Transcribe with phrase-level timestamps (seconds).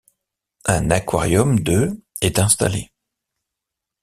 [0.65, 1.91] Un aquarium de
[2.21, 2.91] est installé.